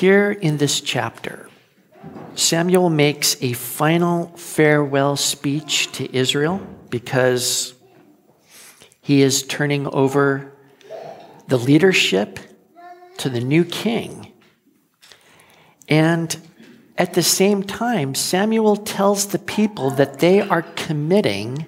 [0.00, 1.46] here in this chapter,
[2.34, 7.74] Samuel makes a final farewell speech to Israel because
[9.02, 10.50] he is turning over
[11.48, 12.40] the leadership
[13.18, 14.32] to the new king.
[15.86, 16.34] And
[16.96, 21.66] at the same time, Samuel tells the people that they are committing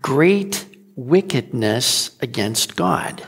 [0.00, 0.64] great
[0.94, 3.26] wickedness against God.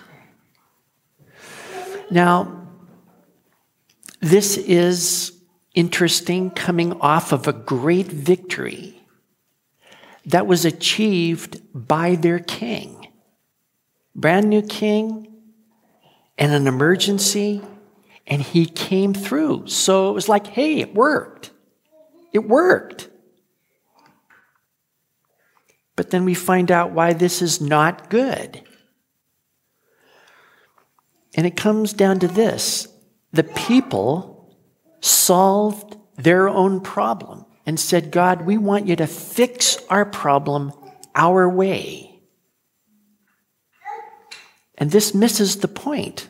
[2.13, 2.64] Now,
[4.25, 5.39] this is
[5.75, 8.99] interesting coming off of a great victory
[10.25, 13.09] that was achieved by their king.
[14.15, 15.29] Brand new king
[16.39, 17.61] and an emergency,
[18.27, 19.67] and he came through.
[19.67, 21.51] So it was like, hey, it worked.
[22.33, 23.11] It worked.
[25.97, 28.63] But then we find out why this is not good.
[31.37, 32.89] And it comes down to this
[33.35, 34.49] the people
[35.01, 40.73] solved their own problem and said, God, we want you to fix our problem
[41.17, 42.21] our way.
[44.79, 46.29] And this misses the point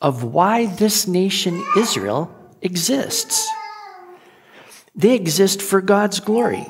[0.00, 3.48] of why this nation, Israel, exists.
[4.94, 6.66] They exist for God's glory.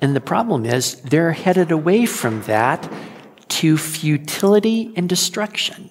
[0.00, 2.90] And the problem is they're headed away from that
[3.48, 5.90] to futility and destruction.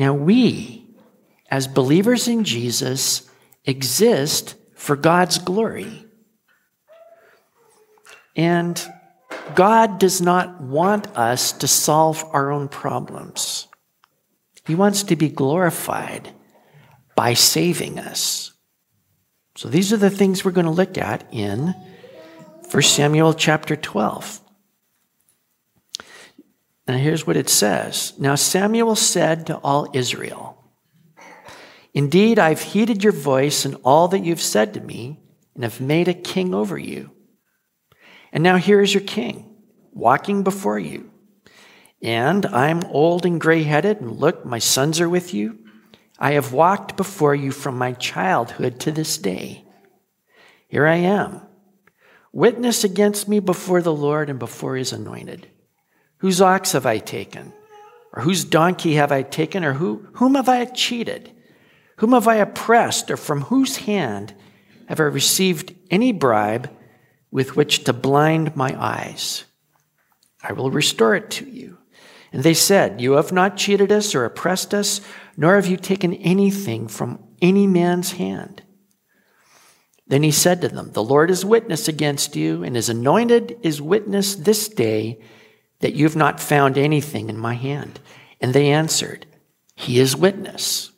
[0.00, 0.86] Now, we,
[1.50, 3.28] as believers in Jesus,
[3.66, 6.06] exist for God's glory.
[8.34, 8.82] And
[9.54, 13.68] God does not want us to solve our own problems.
[14.66, 16.32] He wants to be glorified
[17.14, 18.54] by saving us.
[19.54, 21.74] So these are the things we're going to look at in
[22.70, 24.40] 1 Samuel chapter 12.
[26.90, 30.60] And here's what it says Now Samuel said to all Israel,
[31.94, 35.20] Indeed, I've heeded your voice and all that you've said to me,
[35.54, 37.12] and have made a king over you.
[38.32, 39.54] And now here is your king,
[39.92, 41.12] walking before you.
[42.02, 45.60] And I'm old and gray headed, and look, my sons are with you.
[46.18, 49.64] I have walked before you from my childhood to this day.
[50.66, 51.40] Here I am.
[52.32, 55.49] Witness against me before the Lord and before his anointed.
[56.20, 57.52] Whose ox have I taken?
[58.12, 59.64] Or whose donkey have I taken?
[59.64, 61.32] Or who, whom have I cheated?
[61.96, 63.10] Whom have I oppressed?
[63.10, 64.34] Or from whose hand
[64.86, 66.70] have I received any bribe
[67.30, 69.44] with which to blind my eyes?
[70.42, 71.78] I will restore it to you.
[72.32, 75.00] And they said, You have not cheated us or oppressed us,
[75.36, 78.62] nor have you taken anything from any man's hand.
[80.06, 83.80] Then he said to them, The Lord is witness against you, and his anointed is
[83.80, 85.20] witness this day
[85.80, 88.00] that you have not found anything in my hand.
[88.40, 89.26] And they answered,
[89.74, 90.92] He is witness.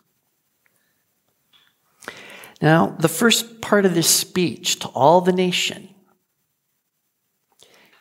[2.61, 5.89] Now, the first part of this speech to all the nation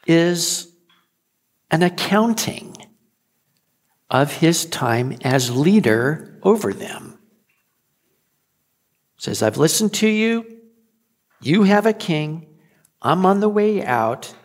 [0.05, 0.71] is
[1.71, 2.75] an accounting
[4.09, 7.17] of his time as leader over them.
[9.17, 10.45] says, I've listened to you.
[11.41, 12.59] You have a king.
[13.01, 14.35] I'm on the way out.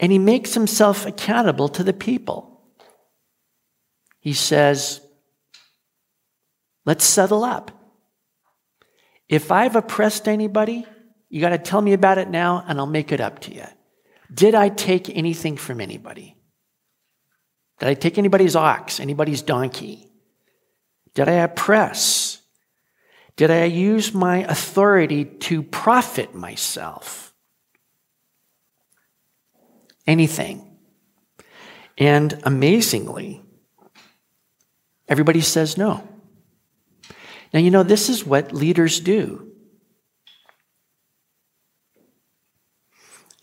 [0.00, 2.62] And he makes himself accountable to the people.
[4.18, 5.00] He says,
[6.86, 7.70] Let's settle up.
[9.28, 10.86] If I've oppressed anybody,
[11.28, 13.66] you got to tell me about it now and I'll make it up to you.
[14.32, 16.36] Did I take anything from anybody?
[17.78, 20.10] Did I take anybody's ox, anybody's donkey?
[21.14, 22.40] Did I oppress?
[23.36, 27.29] Did I use my authority to profit myself?
[30.10, 30.76] Anything.
[31.96, 33.44] And amazingly,
[35.06, 36.02] everybody says no.
[37.54, 39.52] Now, you know, this is what leaders do.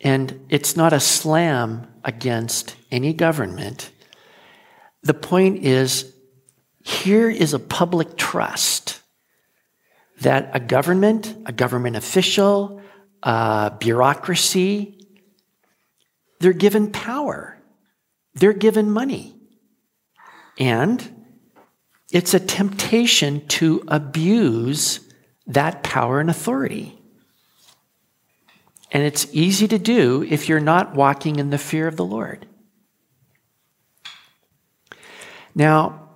[0.01, 3.89] And it's not a slam against any government.
[5.03, 6.13] The point is
[6.83, 8.99] here is a public trust
[10.19, 12.81] that a government, a government official,
[13.23, 14.96] a bureaucracy,
[16.39, 17.57] they're given power,
[18.33, 19.35] they're given money.
[20.59, 21.25] And
[22.11, 25.01] it's a temptation to abuse
[25.45, 26.99] that power and authority.
[28.91, 32.47] And it's easy to do if you're not walking in the fear of the Lord.
[35.53, 36.09] Now,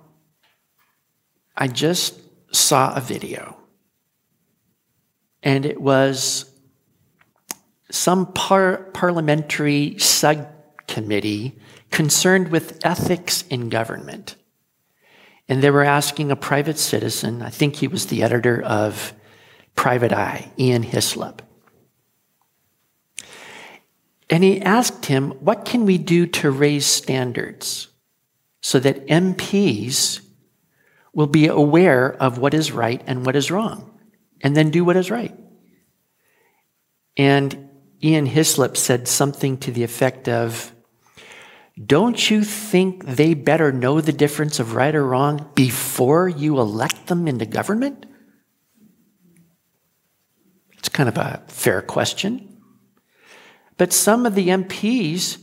[1.56, 2.20] I just
[2.54, 3.56] saw a video,
[5.42, 6.51] and it was
[7.92, 11.58] some par- parliamentary subcommittee
[11.90, 14.34] concerned with ethics in government.
[15.46, 19.12] And they were asking a private citizen, I think he was the editor of
[19.74, 21.42] Private Eye, Ian Hislop.
[24.30, 27.88] And he asked him, What can we do to raise standards
[28.62, 30.20] so that MPs
[31.12, 33.98] will be aware of what is right and what is wrong,
[34.40, 35.38] and then do what is right?
[37.18, 37.68] And
[38.02, 40.72] Ian Hislop said something to the effect of,
[41.84, 47.06] Don't you think they better know the difference of right or wrong before you elect
[47.06, 48.06] them into government?
[50.78, 52.60] It's kind of a fair question.
[53.78, 55.38] But some of the MPs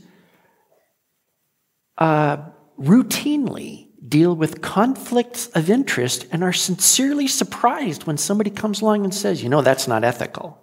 [1.96, 2.38] uh,
[2.78, 9.14] routinely deal with conflicts of interest and are sincerely surprised when somebody comes along and
[9.14, 10.60] says, you know, that's not ethical.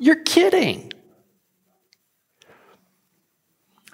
[0.00, 0.92] You're kidding.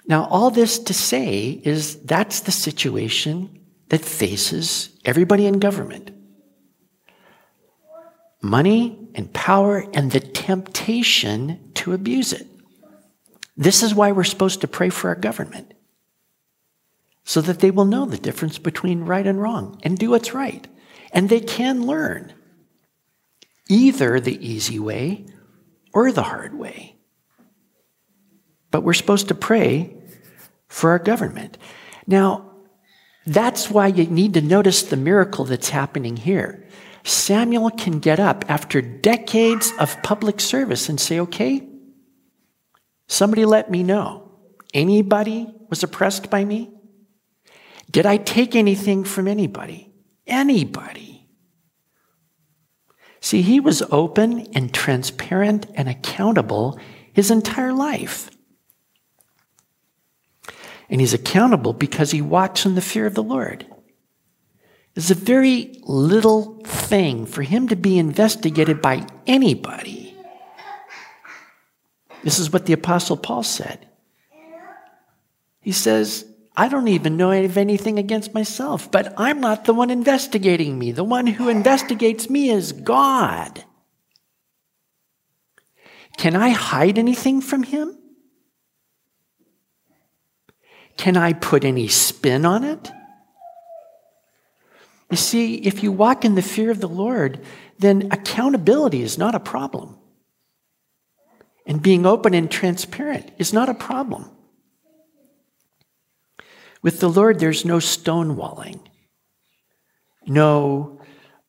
[0.07, 3.59] Now, all this to say is that's the situation
[3.89, 6.11] that faces everybody in government
[8.39, 12.47] money and power and the temptation to abuse it.
[13.57, 15.73] This is why we're supposed to pray for our government,
[17.23, 20.65] so that they will know the difference between right and wrong and do what's right.
[21.11, 22.31] And they can learn
[23.67, 25.25] either the easy way
[25.97, 26.95] or the hard way.
[28.71, 29.95] But we're supposed to pray
[30.67, 31.57] for our government.
[32.05, 32.51] Now,
[33.25, 36.67] that's why you need to notice the miracle that's happening here.
[37.03, 41.67] Samuel can get up after decades of public service and say, okay,
[43.07, 44.31] Somebody let me know.
[44.73, 46.69] Anybody was oppressed by me?
[47.89, 49.93] Did I take anything from anybody?
[50.25, 51.16] Anybody.
[53.19, 56.79] See, he was open and transparent and accountable
[57.13, 58.29] his entire life.
[60.89, 63.65] And he's accountable because he walks in the fear of the Lord.
[64.95, 70.07] It's a very little thing for him to be investigated by anybody
[72.27, 73.87] this is what the Apostle Paul said.
[75.61, 76.25] He says,
[76.59, 80.91] I don't even know of anything against myself, but I'm not the one investigating me.
[80.91, 83.63] The one who investigates me is God.
[86.17, 87.95] Can I hide anything from him?
[90.97, 92.91] Can I put any spin on it?
[95.11, 97.39] You see, if you walk in the fear of the Lord,
[97.77, 99.95] then accountability is not a problem.
[101.67, 104.31] And being open and transparent is not a problem.
[106.81, 108.79] With the Lord, there's no stonewalling.
[110.27, 111.01] No,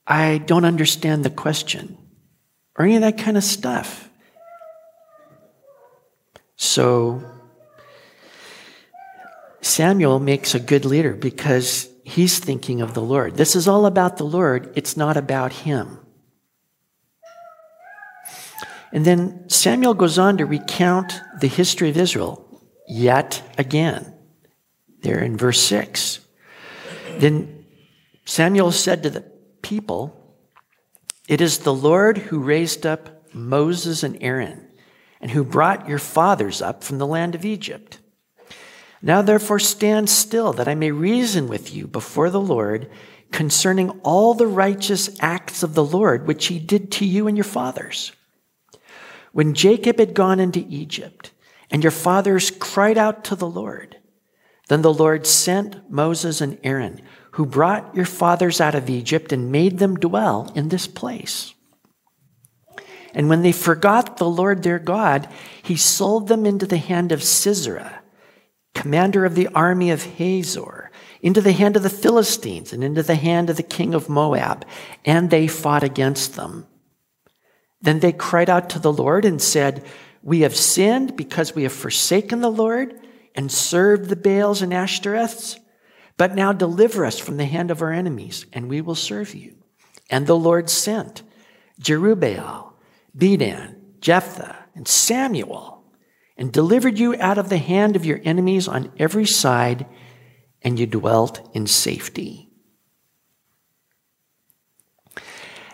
[0.06, 1.98] I don't understand the question,
[2.76, 4.08] or any of that kind of stuff.
[6.56, 7.22] So,
[9.60, 13.36] Samuel makes a good leader because he's thinking of the Lord.
[13.36, 16.00] This is all about the Lord, it's not about him.
[18.92, 22.44] And then Samuel goes on to recount the history of Israel
[22.88, 24.14] yet again,
[25.02, 26.20] there in verse 6.
[27.18, 27.64] Then
[28.24, 29.24] Samuel said to the
[29.62, 30.36] people,
[31.28, 34.68] It is the Lord who raised up Moses and Aaron,
[35.20, 37.98] and who brought your fathers up from the land of Egypt.
[39.00, 42.90] Now therefore stand still, that I may reason with you before the Lord
[43.30, 47.44] concerning all the righteous acts of the Lord which he did to you and your
[47.44, 48.12] fathers.
[49.32, 51.32] When Jacob had gone into Egypt,
[51.70, 53.97] and your fathers cried out to the Lord,
[54.69, 57.01] then the Lord sent Moses and Aaron,
[57.32, 61.55] who brought your fathers out of Egypt and made them dwell in this place.
[63.15, 65.29] And when they forgot the Lord their God,
[65.63, 68.03] he sold them into the hand of Sisera,
[68.75, 70.91] commander of the army of Hazor,
[71.22, 74.67] into the hand of the Philistines, and into the hand of the king of Moab,
[75.05, 76.67] and they fought against them.
[77.81, 79.84] Then they cried out to the Lord and said,
[80.22, 83.01] We have sinned because we have forsaken the Lord
[83.35, 85.58] and served the Baals and Ashtoreths.
[86.17, 89.55] But now deliver us from the hand of our enemies, and we will serve you.
[90.11, 91.23] And the Lord sent
[91.81, 92.73] Jerubbaal,
[93.17, 95.85] Bedan, Jephthah, and Samuel,
[96.37, 99.87] and delivered you out of the hand of your enemies on every side,
[100.63, 102.49] and you dwelt in safety.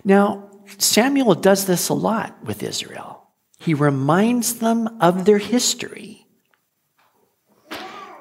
[0.05, 3.29] Now, Samuel does this a lot with Israel.
[3.59, 6.24] He reminds them of their history.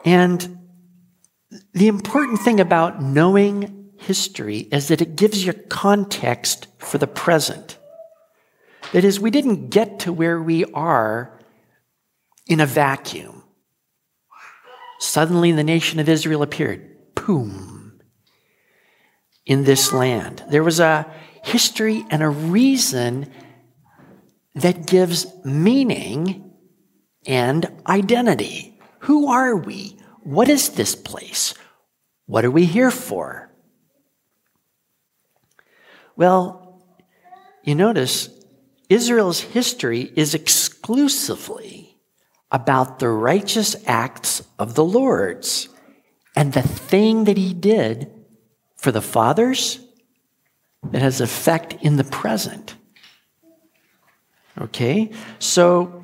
[0.06, 0.60] And
[1.74, 7.78] the important thing about knowing history is that it gives you context for the present.
[8.92, 11.40] That is, we didn't get to where we are
[12.48, 13.44] in a vacuum.
[15.00, 16.90] Suddenly the nation of Israel appeared.
[17.16, 18.02] Boom.
[19.46, 20.44] in this land.
[20.50, 21.12] There was a
[21.44, 23.30] history and a reason
[24.56, 26.54] that gives meaning
[27.26, 28.73] and identity.
[29.04, 29.98] Who are we?
[30.22, 31.54] What is this place?
[32.26, 33.52] What are we here for?
[36.16, 36.82] Well,
[37.64, 38.30] you notice
[38.90, 41.98] Israel's history is exclusively
[42.50, 45.68] about the righteous acts of the Lord's
[46.34, 48.10] and the thing that he did
[48.78, 49.80] for the fathers
[50.92, 52.76] that has effect in the present.
[54.62, 55.12] Okay?
[55.40, 56.03] So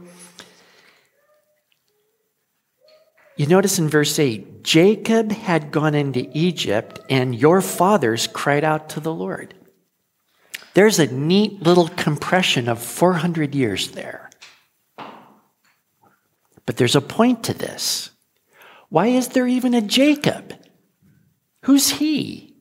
[3.40, 8.90] you notice in verse 8 Jacob had gone into Egypt, and your fathers cried out
[8.90, 9.54] to the Lord.
[10.74, 14.30] There's a neat little compression of 400 years there.
[16.66, 18.10] But there's a point to this.
[18.90, 20.54] Why is there even a Jacob?
[21.64, 22.54] Who's he?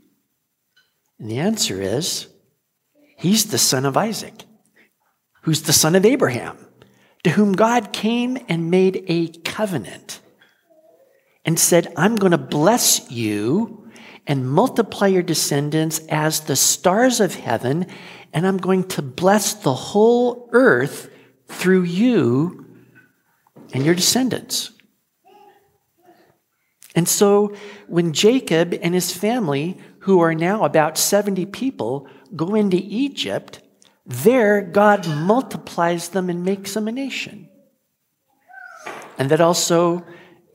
[1.18, 2.28] And the answer is
[3.16, 4.44] he's the son of Isaac,
[5.42, 6.56] who's the son of Abraham,
[7.24, 10.20] to whom God came and made a covenant
[11.48, 13.90] and said, I'm going to bless you
[14.26, 17.86] and multiply your descendants as the stars of heaven,
[18.34, 21.08] and I'm going to bless the whole earth
[21.46, 22.66] through you
[23.72, 24.72] and your descendants.
[26.94, 27.54] And so
[27.86, 33.62] when Jacob and his family, who are now about 70 people, go into Egypt,
[34.04, 37.48] there God multiplies them and makes them a nation.
[39.16, 40.04] And that also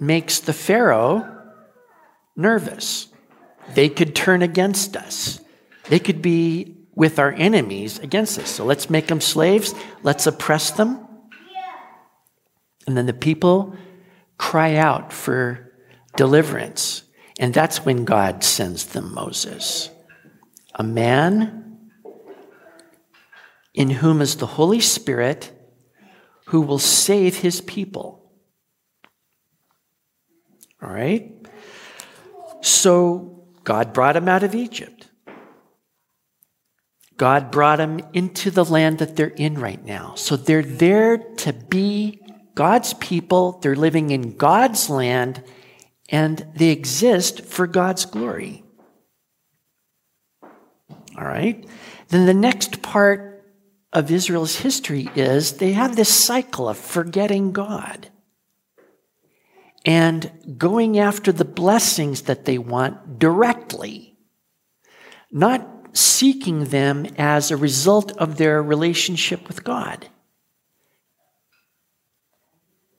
[0.05, 1.25] makes the Pharaoh
[2.35, 3.07] nervous.
[3.73, 5.39] They could turn against us.
[5.89, 8.49] They could be with our enemies against us.
[8.49, 9.73] So let's make them slaves.
[10.03, 11.07] Let's oppress them.
[12.85, 13.75] And then the people
[14.37, 15.71] cry out for
[16.17, 17.03] deliverance.
[17.39, 19.89] And that's when God sends them Moses,
[20.75, 21.79] a man
[23.73, 25.51] in whom is the Holy Spirit
[26.47, 28.22] who will save his people.
[30.83, 31.31] All right?
[32.61, 35.07] So God brought him out of Egypt.
[37.15, 40.15] God brought them into the land that they're in right now.
[40.15, 42.19] So they're there to be
[42.55, 43.59] God's people.
[43.59, 45.43] They're living in God's land
[46.09, 48.63] and they exist for God's glory.
[51.17, 51.65] All right?
[52.09, 53.45] Then the next part
[53.93, 58.09] of Israel's history is they have this cycle of forgetting God
[59.85, 64.17] and going after the blessings that they want directly,
[65.31, 70.07] not seeking them as a result of their relationship with God.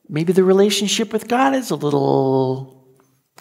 [0.09, 2.87] Maybe the relationship with God is a little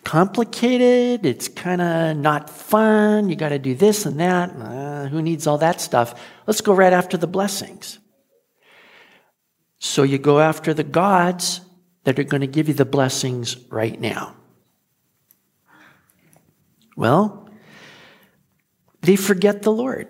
[0.04, 1.26] complicated.
[1.26, 3.30] It's kind of not fun.
[3.30, 4.56] You got to do this and that.
[4.56, 6.20] Uh, who needs all that stuff?
[6.48, 8.00] Let's go right after the blessings.
[9.80, 11.62] So you go after the gods
[12.04, 14.36] that are going to give you the blessings right now.
[16.96, 17.50] Well,
[19.02, 20.08] they forget the Lord.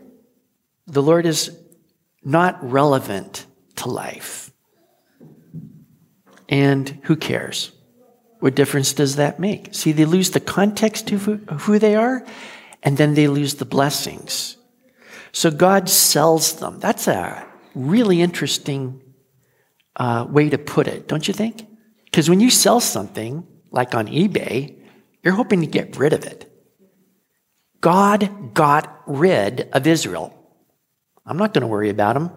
[0.88, 1.57] The Lord is
[2.23, 3.45] not relevant
[3.77, 4.51] to life.
[6.50, 7.71] And who cares?
[8.39, 9.73] What difference does that make?
[9.73, 12.25] See, they lose the context of who they are,
[12.83, 14.57] and then they lose the blessings.
[15.31, 16.79] So God sells them.
[16.79, 19.01] That's a really interesting
[19.95, 21.65] uh, way to put it, don't you think?
[22.13, 24.77] Because when you sell something, like on eBay,
[25.24, 26.48] you're hoping to get rid of it.
[27.82, 30.32] God got rid of Israel.
[31.25, 32.29] I'm not going to worry about them.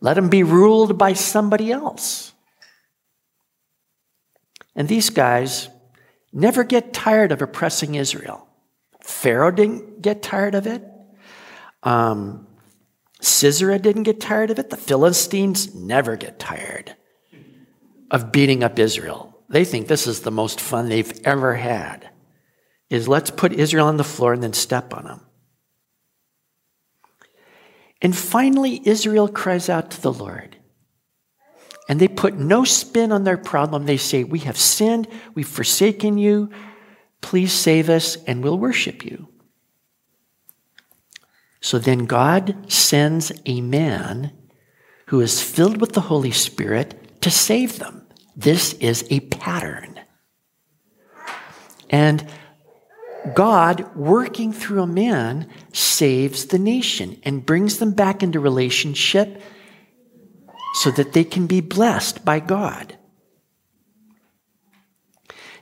[0.00, 2.32] Let them be ruled by somebody else.
[4.74, 5.68] And these guys
[6.32, 8.48] never get tired of oppressing Israel.
[9.02, 10.82] Pharaoh didn't get tired of it.
[11.82, 12.46] Um,
[13.20, 14.70] Sisera didn't get tired of it.
[14.70, 16.96] The Philistines never get tired
[18.10, 19.42] of beating up Israel.
[19.48, 22.08] They think this is the most fun they've ever had.
[22.90, 25.20] Is let's put Israel on the floor and then step on them.
[28.02, 30.56] And finally, Israel cries out to the Lord.
[31.88, 33.86] And they put no spin on their problem.
[33.86, 36.50] They say, We have sinned, we've forsaken you.
[37.20, 39.28] Please save us, and we'll worship you.
[41.60, 44.32] So then God sends a man
[45.06, 48.06] who is filled with the Holy Spirit to save them.
[48.36, 49.98] This is a pattern.
[51.88, 52.28] And
[53.32, 59.40] God, working through a man, saves the nation and brings them back into relationship
[60.74, 62.98] so that they can be blessed by God.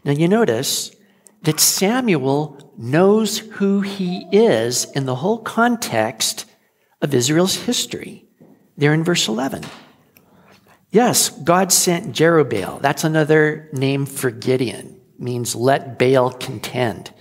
[0.04, 0.90] Now you notice
[1.42, 6.44] that Samuel knows who he is in the whole context
[7.00, 8.26] of Israel's history.
[8.76, 9.62] There in verse 11.
[10.92, 12.82] Yes, God sent Jerubbaal.
[12.82, 15.00] That's another name for Gideon.
[15.14, 17.12] It means let Baal contend.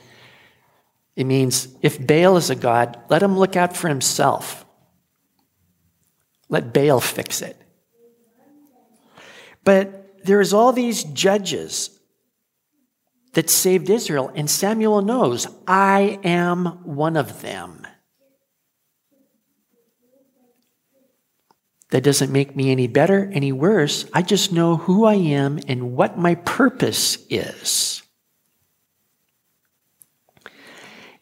[1.16, 4.66] It means if Baal is a god, let him look out for himself.
[6.50, 7.56] Let Baal fix it.
[9.64, 11.98] But there's all these judges
[13.32, 17.81] that saved Israel, and Samuel knows, I am one of them.
[21.92, 24.06] That doesn't make me any better, any worse.
[24.14, 28.02] I just know who I am and what my purpose is.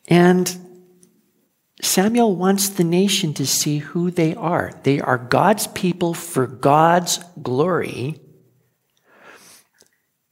[0.08, 0.58] And
[1.82, 4.72] Samuel wants the nation to see who they are.
[4.84, 8.20] They are God's people for God's glory.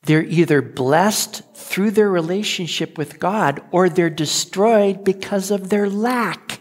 [0.04, 6.60] They're either blessed through their relationship with God or they're destroyed because of their lack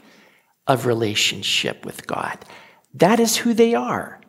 [0.66, 2.38] of relationship with God.
[2.96, 4.20] That is who they are.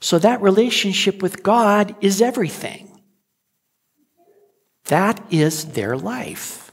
[0.00, 3.00] So that relationship with God is everything.
[4.86, 6.72] That is their life.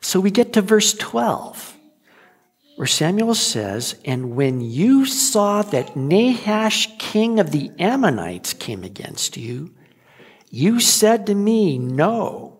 [0.00, 1.76] So we get to verse 12
[2.76, 9.36] where Samuel says, And when you saw that Nahash, king of the Ammonites, came against
[9.36, 9.74] you,
[10.50, 12.58] you said to me, No,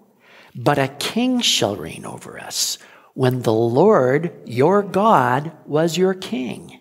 [0.54, 2.78] but a king shall reign over us,
[3.16, 6.78] when the Lord your God was your king.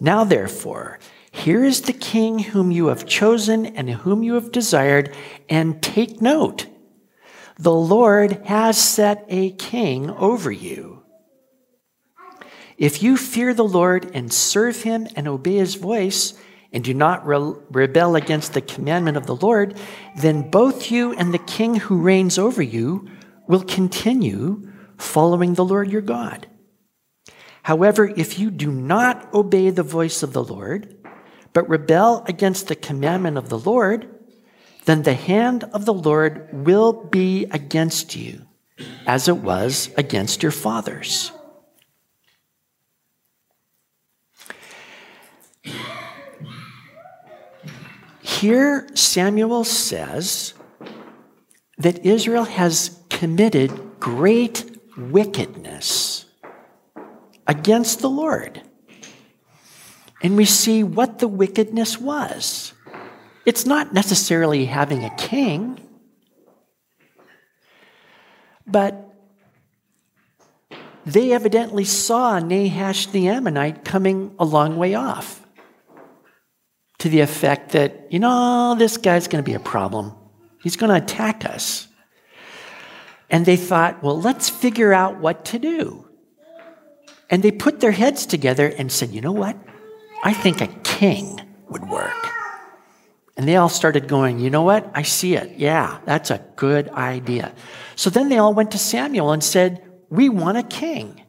[0.00, 0.98] Now, therefore,
[1.30, 5.14] here is the king whom you have chosen and whom you have desired,
[5.48, 6.66] and take note.
[7.58, 10.98] The Lord has set a king over you
[12.78, 16.34] if you fear the Lord and serve him and obey his voice,
[16.72, 19.76] and do not re- rebel against the commandment of the Lord,
[20.16, 23.10] then both you and the king who reigns over you
[23.48, 26.46] will continue following the Lord your God.
[27.62, 30.94] However, if you do not obey the voice of the Lord,
[31.52, 34.08] but rebel against the commandment of the Lord,
[34.84, 38.46] then the hand of the Lord will be against you,
[39.06, 41.32] as it was against your fathers.
[48.22, 50.54] Here, Samuel says
[51.78, 56.26] that Israel has committed great wickedness
[57.46, 58.62] against the Lord.
[60.22, 62.72] And we see what the wickedness was.
[63.46, 65.80] It's not necessarily having a king,
[68.66, 69.08] but
[71.06, 75.46] they evidently saw Nahash the Ammonite coming a long way off
[76.98, 80.14] to the effect that, you know, this guy's going to be a problem.
[80.62, 81.88] He's going to attack us.
[83.30, 86.08] And they thought, well, let's figure out what to do.
[87.30, 89.56] And they put their heads together and said, you know what?
[90.24, 92.26] I think a king would work.
[93.36, 94.90] And they all started going, you know what?
[94.94, 95.58] I see it.
[95.58, 97.52] Yeah, that's a good idea.
[97.94, 101.22] So then they all went to Samuel and said, we want a king.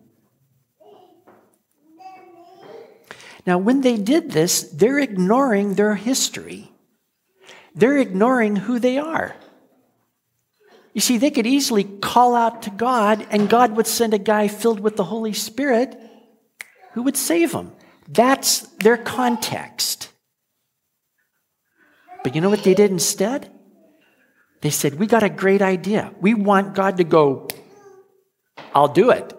[3.45, 6.68] Now, when they did this, they're ignoring their history.
[7.75, 9.35] They're ignoring who they are.
[10.93, 14.47] You see, they could easily call out to God, and God would send a guy
[14.47, 15.97] filled with the Holy Spirit
[16.93, 17.71] who would save them.
[18.07, 20.11] That's their context.
[22.23, 23.51] But you know what they did instead?
[24.61, 26.13] They said, We got a great idea.
[26.19, 27.47] We want God to go,
[28.73, 29.33] I'll do it.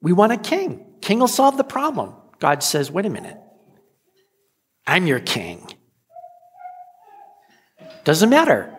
[0.00, 0.86] We want a king.
[1.00, 2.14] King will solve the problem.
[2.38, 3.38] God says, wait a minute,
[4.86, 5.66] I'm your king.
[8.04, 8.74] Doesn't matter.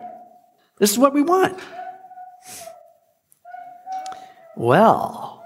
[0.78, 1.58] This is what we want.
[4.56, 5.44] Well,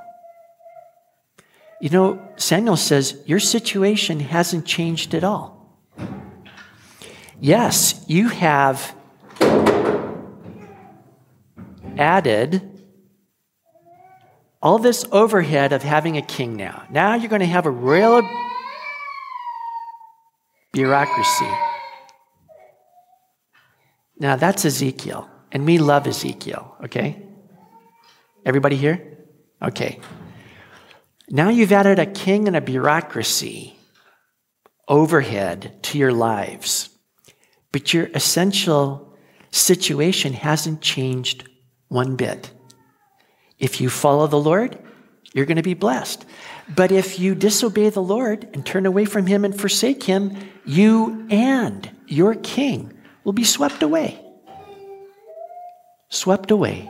[1.81, 5.57] you know, Samuel says, Your situation hasn't changed at all.
[7.39, 8.95] Yes, you have
[11.99, 12.63] added
[14.63, 16.85] all this overhead of having a king now.
[16.91, 18.23] Now you're going to have a real
[20.73, 21.66] bureaucracy.
[24.19, 27.23] Now that's Ezekiel, and we love Ezekiel, okay?
[28.45, 29.19] Everybody here?
[29.61, 30.01] Okay.
[31.29, 33.77] Now you've added a king and a bureaucracy
[34.89, 36.89] overhead to your lives,
[37.73, 39.17] but your essential
[39.51, 41.49] situation hasn't changed
[41.89, 42.53] one bit.
[43.59, 44.79] If you follow the Lord,
[45.33, 46.25] you're going to be blessed.
[46.75, 51.27] But if you disobey the Lord and turn away from him and forsake him, you
[51.31, 52.96] and your king
[53.27, 54.19] will be swept away.
[56.09, 56.89] Swept away.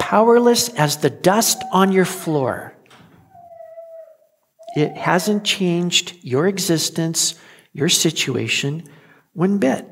[0.00, 2.74] Powerless as the dust on your floor.
[4.74, 7.34] It hasn't changed your existence,
[7.74, 8.88] your situation,
[9.34, 9.86] one bit.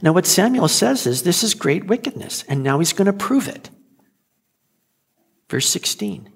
[0.00, 3.48] Now, what Samuel says is this is great wickedness, and now he's going to prove
[3.48, 3.68] it.
[5.50, 6.30] Verse 16.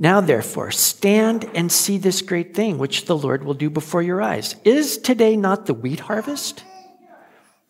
[0.00, 4.22] Now, therefore, stand and see this great thing which the Lord will do before your
[4.22, 4.54] eyes.
[4.64, 6.62] Is today not the wheat harvest?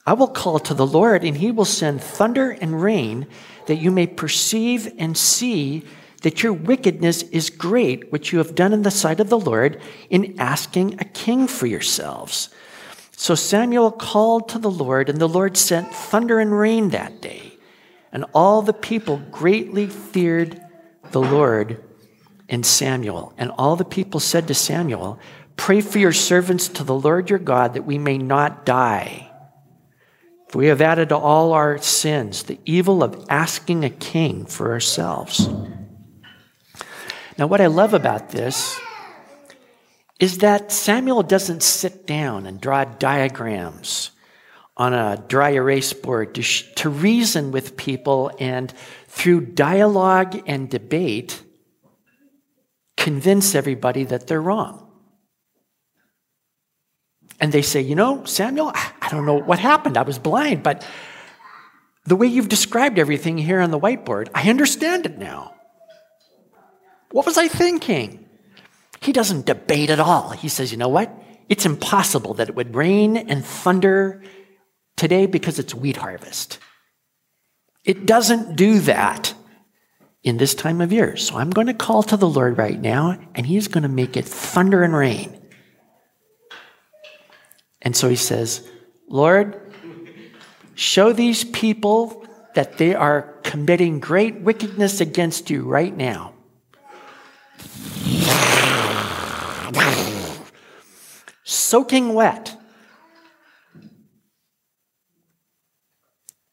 [0.06, 3.26] I will call to the Lord, and he will send thunder and rain,
[3.66, 5.84] that you may perceive and see
[6.20, 9.80] that your wickedness is great, which you have done in the sight of the Lord
[10.10, 12.50] in asking a king for yourselves.
[13.12, 17.54] So Samuel called to the Lord, and the Lord sent thunder and rain that day.
[18.12, 20.60] And all the people greatly feared
[21.10, 21.82] the Lord
[22.48, 23.32] and Samuel.
[23.36, 25.18] And all the people said to Samuel,
[25.56, 29.30] Pray for your servants to the Lord your God that we may not die.
[30.48, 34.72] For we have added to all our sins the evil of asking a king for
[34.72, 35.48] ourselves.
[37.36, 38.78] Now, what I love about this
[40.18, 44.10] is that Samuel doesn't sit down and draw diagrams
[44.76, 48.72] on a dry erase board to, sh- to reason with people and
[49.06, 51.42] through dialogue and debate
[53.08, 54.86] convince everybody that they're wrong.
[57.40, 59.96] And they say, you know, Samuel, I don't know what happened.
[59.96, 60.86] I was blind, but
[62.04, 65.54] the way you've described everything here on the whiteboard, I understand it now.
[67.10, 68.26] What was I thinking?
[69.00, 70.30] He doesn't debate at all.
[70.30, 71.10] He says, you know what?
[71.48, 74.22] It's impossible that it would rain and thunder
[74.98, 76.58] today because it's wheat harvest.
[77.84, 79.32] It doesn't do that
[80.22, 81.16] in this time of year.
[81.16, 84.16] So I'm going to call to the Lord right now, and He's going to make
[84.16, 85.38] it thunder and rain.
[87.82, 88.68] And so he says,
[89.08, 89.60] Lord,
[90.74, 96.34] show these people that they are committing great wickedness against you right now.
[101.44, 102.56] Soaking wet.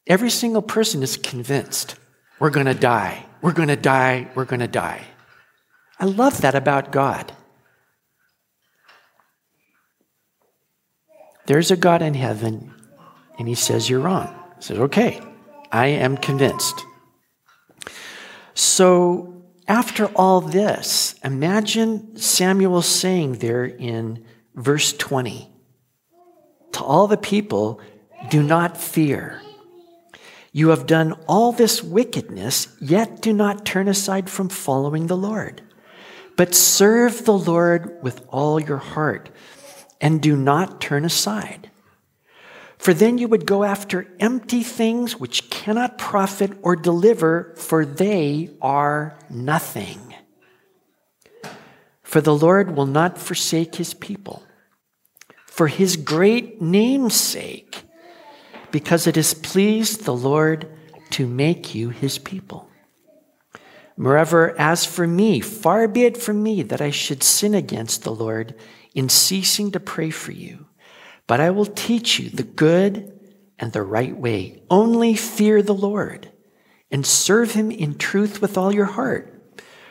[0.07, 1.95] Every single person is convinced
[2.39, 5.05] we're going to die, we're going to die, we're going to die.
[5.99, 7.31] I love that about God.
[11.45, 12.73] There's a God in heaven,
[13.37, 14.33] and he says, You're wrong.
[14.55, 15.21] He says, Okay,
[15.71, 16.83] I am convinced.
[18.55, 25.51] So after all this, imagine Samuel saying there in verse 20
[26.71, 27.79] to all the people,
[28.31, 29.39] Do not fear.
[30.55, 35.61] You have done all this wickedness, yet do not turn aside from following the Lord,
[36.37, 39.29] but serve the Lord with all your heart
[39.99, 41.71] and do not turn aside.
[42.77, 48.51] For then you would go after empty things which cannot profit or deliver, for they
[48.61, 50.15] are nothing.
[52.01, 54.41] For the Lord will not forsake his people,
[55.45, 57.84] for his great name's sake,
[58.75, 60.67] because it has pleased the Lord
[61.09, 62.69] to make you his people.
[63.95, 68.13] Moreover, as for me, far be it from me that I should sin against the
[68.13, 68.53] Lord
[68.93, 70.65] in ceasing to pray for you.
[71.25, 73.17] But I will teach you the good
[73.57, 74.61] and the right way.
[74.69, 76.33] Only fear the Lord
[76.91, 79.41] and serve him in truth with all your heart.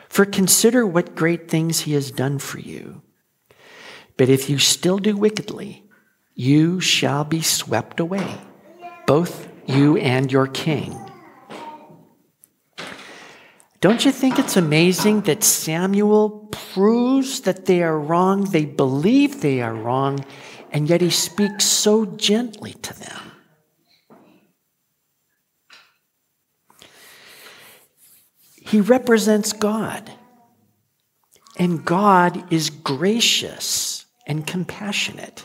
[0.09, 3.01] For consider what great things he has done for you.
[4.15, 5.85] But if you still do wickedly,
[6.35, 8.37] you shall be swept away,
[9.05, 10.99] both you and your king.
[13.81, 18.45] Don't you think it's amazing that Samuel proves that they are wrong?
[18.45, 20.25] They believe they are wrong,
[20.71, 23.31] and yet he speaks so gently to them.
[28.55, 30.11] He represents God,
[31.57, 35.43] and God is gracious and compassionate.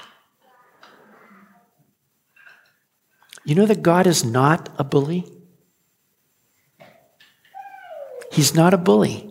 [3.51, 5.27] You know that God is not a bully?
[8.31, 9.29] He's not a bully.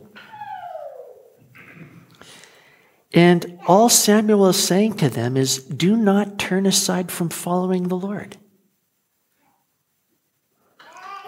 [3.14, 7.96] And all Samuel is saying to them is do not turn aside from following the
[7.96, 8.36] Lord.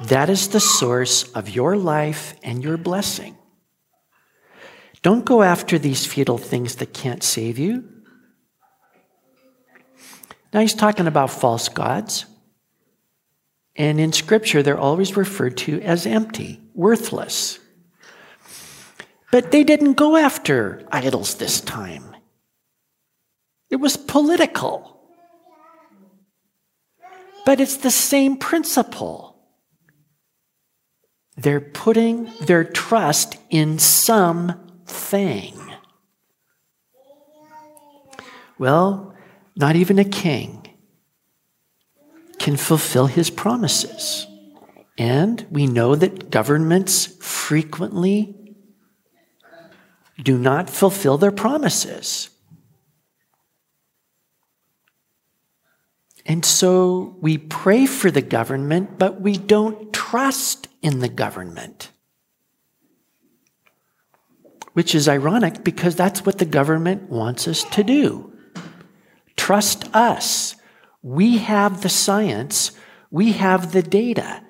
[0.03, 3.37] That is the source of your life and your blessing.
[5.01, 7.87] Don't go after these futile things that can't save you.
[10.53, 12.25] Now he's talking about false gods.
[13.75, 17.59] And in Scripture, they're always referred to as empty, worthless.
[19.31, 22.15] But they didn't go after idols this time.
[23.69, 24.99] It was political.
[27.45, 29.31] But it's the same principle.
[31.37, 35.57] They're putting their trust in something.
[38.59, 39.15] Well,
[39.55, 40.60] not even a king
[42.41, 44.25] can fulfill his promises.
[44.97, 48.55] And we know that governments frequently
[50.21, 52.31] do not fulfill their promises.
[56.25, 61.91] And so we pray for the government, but we don't trust in the government.
[64.73, 68.33] Which is ironic because that's what the government wants us to do.
[69.35, 70.55] Trust us.
[71.01, 72.71] We have the science,
[73.09, 74.43] we have the data.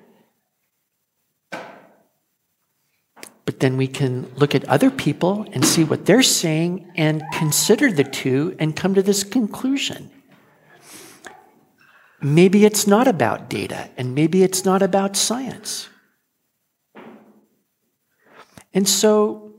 [3.44, 7.90] But then we can look at other people and see what they're saying and consider
[7.90, 10.10] the two and come to this conclusion.
[12.20, 15.88] Maybe it's not about data, and maybe it's not about science.
[18.72, 19.51] And so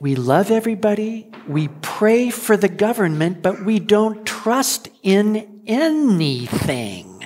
[0.00, 7.22] we love everybody, we pray for the government, but we don't trust in anything.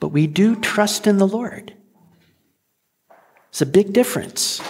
[0.00, 1.74] But we do trust in the Lord.
[3.50, 4.60] It's a big difference.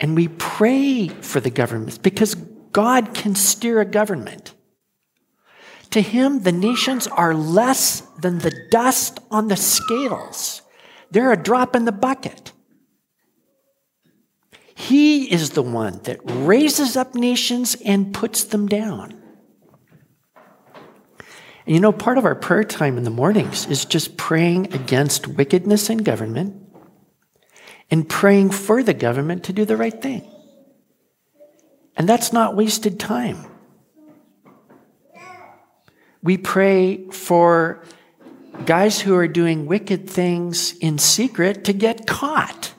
[0.00, 4.52] And we pray for the government because God can steer a government.
[5.90, 10.60] To him, the nations are less than the dust on the scales.
[11.10, 12.52] They're a drop in the bucket.
[14.84, 19.12] He is the one that raises up nations and puts them down.
[21.64, 25.26] And you know, part of our prayer time in the mornings is just praying against
[25.26, 26.62] wickedness in government
[27.90, 30.30] and praying for the government to do the right thing.
[31.96, 33.38] And that's not wasted time.
[36.22, 37.82] We pray for
[38.66, 42.74] guys who are doing wicked things in secret to get caught.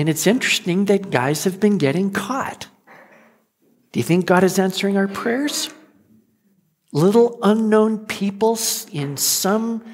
[0.00, 2.68] And it's interesting that guys have been getting caught.
[3.92, 5.68] Do you think God is answering our prayers?
[6.90, 8.58] Little unknown people
[8.92, 9.84] in some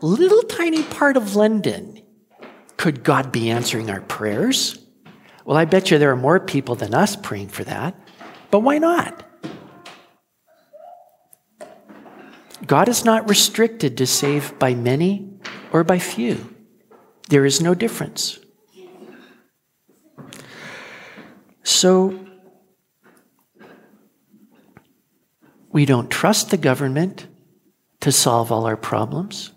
[0.00, 2.02] little tiny part of London.
[2.78, 4.76] Could God be answering our prayers?
[5.44, 7.94] Well, I bet you there are more people than us praying for that,
[8.50, 9.22] but why not?
[12.66, 15.30] God is not restricted to save by many
[15.70, 16.56] or by few.
[17.28, 18.40] There is no difference.
[21.68, 22.18] So,
[25.70, 27.26] we don't trust the government
[28.00, 29.52] to solve all our problems.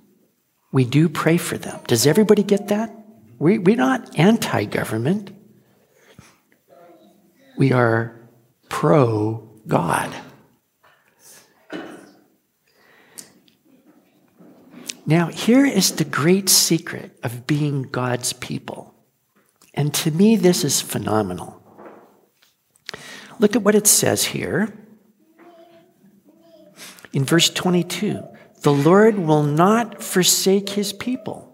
[0.73, 1.79] We do pray for them.
[1.87, 2.93] Does everybody get that?
[3.39, 5.31] We, we're not anti government
[7.61, 8.19] we are
[8.69, 10.11] pro God.
[15.05, 18.95] Now, here is the great secret of being God's people.
[19.75, 21.60] And to me, this is phenomenal.
[23.41, 24.71] Look at what it says here.
[27.11, 28.21] In verse 22,
[28.61, 31.51] the Lord will not forsake his people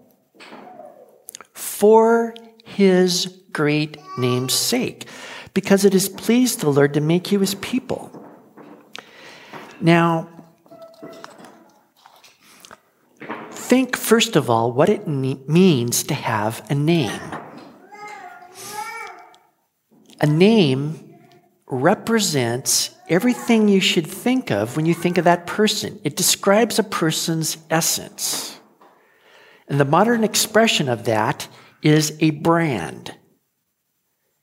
[1.54, 5.08] for his great name's sake
[5.54, 8.12] because it has pleased the Lord to make you his people.
[9.80, 10.28] Now,
[13.50, 17.18] think first of all what it means to have a name.
[20.20, 21.07] A name
[21.68, 26.00] represents everything you should think of when you think of that person.
[26.04, 28.58] It describes a person's essence.
[29.68, 31.48] And the modern expression of that
[31.82, 33.14] is a brand.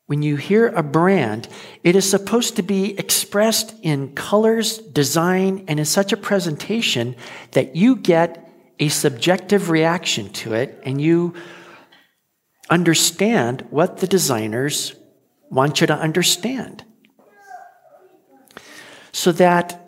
[0.08, 1.48] When you hear a brand,
[1.84, 7.16] it is supposed to be expressed in colors, design, and in such a presentation
[7.52, 8.42] that you get
[8.78, 11.34] a subjective reaction to it and you
[12.70, 14.96] understand what the designers
[15.50, 16.84] want you to understand.
[19.15, 19.80] So that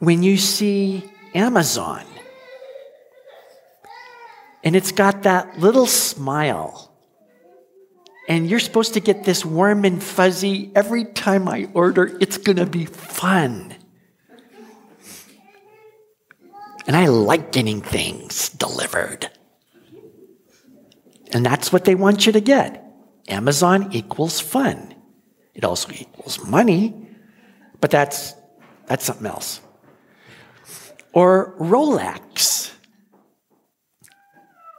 [0.00, 2.04] when you see Amazon
[4.64, 6.92] and it's got that little smile
[8.26, 12.18] and you're supposed to get this warm and fuzzy every time I order.
[12.20, 13.76] It's to be fun.
[16.88, 19.30] And I like getting things delivered.
[21.32, 22.84] And that's what they want you to get.
[23.28, 24.96] Amazon equals fun.
[25.54, 27.07] It also equals money,
[27.80, 28.34] but that's,
[28.86, 29.60] that's something else.
[31.12, 32.72] Or Rolex.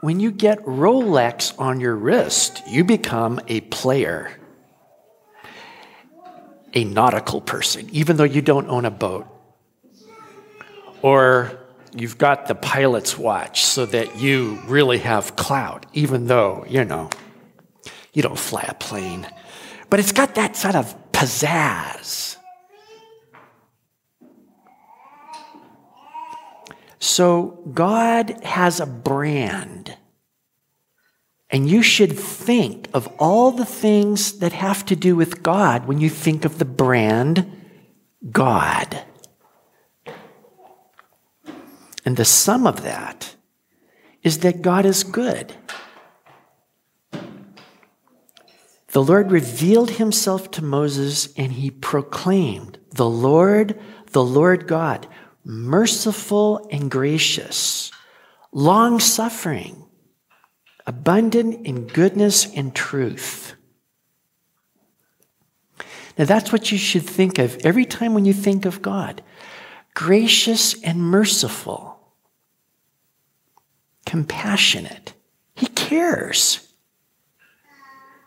[0.02, 4.32] When you get Rolex on your wrist, you become a player.
[6.74, 9.28] a nautical person, even though you don't own a boat.
[11.02, 11.60] Or
[11.96, 17.10] you've got the pilot's watch so that you really have clout, even though, you know,
[18.14, 19.28] you don't fly a plane.
[19.90, 22.29] But it's got that sort of pizzazz.
[27.00, 29.98] So God has a brand.
[31.50, 36.00] And you should think of all the things that have to do with God when
[36.00, 37.52] you think of the brand
[38.30, 39.04] God.
[42.06, 43.36] And the sum of that
[44.22, 45.56] is that God is good.
[48.92, 53.80] The Lord revealed himself to Moses and he proclaimed, The Lord,
[54.12, 55.08] the Lord God,
[55.50, 57.92] merciful and gracious,
[58.52, 59.84] long suffering,
[60.86, 63.56] abundant in goodness and truth.
[66.20, 69.24] Now, that's what you should think of every time when you think of God
[69.96, 72.00] gracious and merciful,
[74.06, 75.14] compassionate.
[75.56, 76.72] He cares.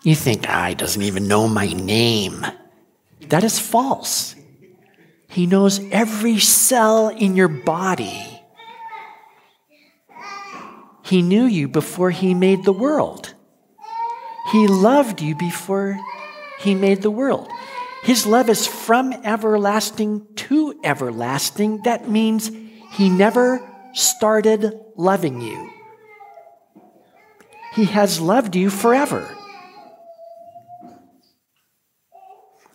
[0.03, 2.45] You think, ah, he doesn't even know my name.
[3.29, 4.35] That is false.
[5.33, 8.41] He knows every cell in your body.
[11.03, 13.35] He knew you before he made the world.
[14.51, 15.99] He loved you before
[16.61, 17.49] he made the world.
[18.03, 21.83] His love is from everlasting to everlasting.
[21.85, 22.51] That means
[22.93, 25.71] he never started loving you.
[27.75, 29.35] He has loved you forever.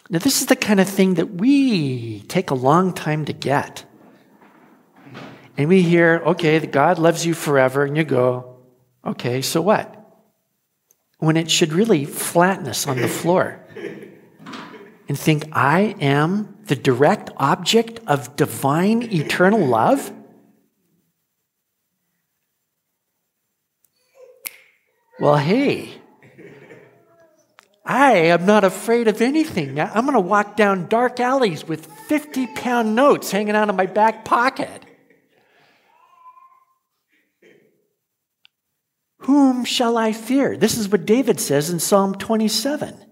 [0.09, 3.83] Now, this is the kind of thing that we take a long time to get.
[5.57, 8.57] And we hear, okay, God loves you forever, and you go,
[9.05, 9.93] okay, so what?
[11.19, 13.65] When it should really flatten us on the floor
[15.09, 20.13] and think, I am the direct object of divine eternal love?
[25.19, 26.01] Well, hey,
[27.87, 29.79] I am not afraid of anything.
[29.79, 33.85] I'm going to walk down dark alleys with 50 pound notes hanging out of my
[33.85, 34.83] back pocket.
[39.19, 40.57] Whom shall I fear?
[40.57, 43.05] This is what David says in Psalm 27.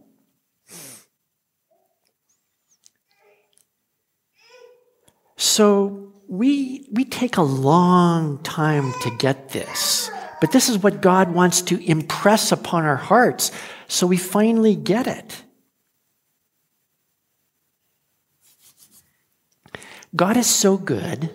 [5.37, 10.11] So we, we take a long time to get this.
[10.41, 13.51] But this is what God wants to impress upon our hearts
[13.87, 15.43] so we finally get it.
[20.15, 21.29] God is so good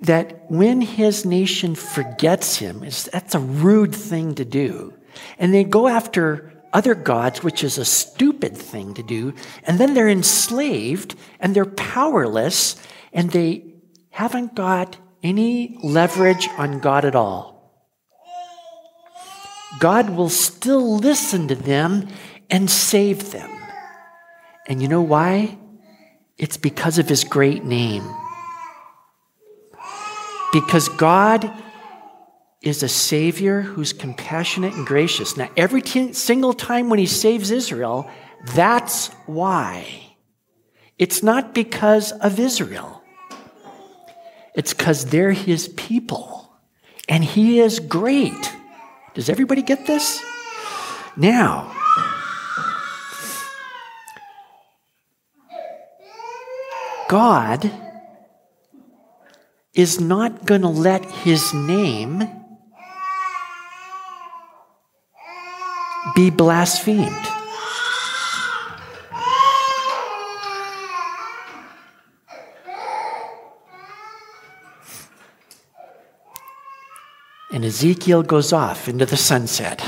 [0.00, 4.92] that when his nation forgets him, that's a rude thing to do.
[5.38, 9.32] And they go after other gods, which is a stupid thing to do.
[9.64, 12.76] And then they're enslaved and they're powerless
[13.14, 13.64] and they
[14.10, 17.55] haven't got any leverage on God at all.
[19.80, 22.08] God will still listen to them
[22.50, 23.50] and save them.
[24.66, 25.58] And you know why?
[26.38, 28.04] It's because of his great name.
[30.52, 31.50] Because God
[32.66, 35.36] is a Savior who's compassionate and gracious.
[35.36, 38.10] Now, every t- single time when He saves Israel,
[38.54, 39.86] that's why.
[40.98, 43.02] It's not because of Israel,
[44.54, 46.34] it's because they're His people.
[47.08, 48.55] And He is great.
[49.16, 50.22] Does everybody get this?
[51.16, 51.72] Now,
[57.08, 57.72] God
[59.72, 62.28] is not going to let his name
[66.14, 67.35] be blasphemed.
[77.56, 79.82] And Ezekiel goes off into the sunset.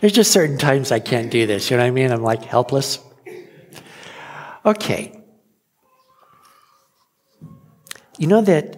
[0.00, 2.10] There's just certain times I can't do this, you know what I mean?
[2.10, 2.98] I'm like helpless.
[4.66, 5.16] Okay.
[8.18, 8.76] You know that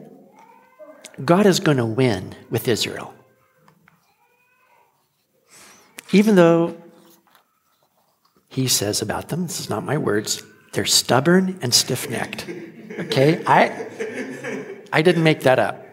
[1.24, 3.14] God is going to win with Israel.
[6.12, 6.76] Even though
[8.50, 10.42] he says about them, this is not my words,
[10.74, 12.46] they're stubborn and stiff necked.
[12.98, 13.42] Okay?
[13.46, 13.88] I,
[14.96, 15.84] I didn't make that up.